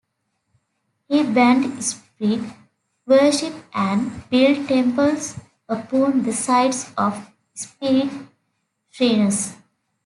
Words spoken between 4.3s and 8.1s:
built temples upon the sites of spirit